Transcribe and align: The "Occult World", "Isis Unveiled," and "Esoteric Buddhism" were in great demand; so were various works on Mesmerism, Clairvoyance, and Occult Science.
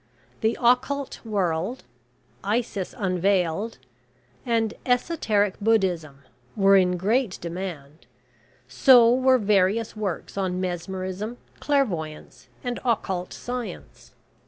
The 0.39 0.57
"Occult 0.59 1.23
World", 1.23 1.83
"Isis 2.43 2.95
Unveiled," 2.97 3.77
and 4.47 4.73
"Esoteric 4.83 5.57
Buddhism" 5.61 6.23
were 6.55 6.75
in 6.75 6.97
great 6.97 7.37
demand; 7.39 8.07
so 8.67 9.13
were 9.13 9.37
various 9.37 9.95
works 9.95 10.39
on 10.39 10.59
Mesmerism, 10.59 11.37
Clairvoyance, 11.59 12.47
and 12.63 12.79
Occult 12.83 13.31
Science. 13.31 14.15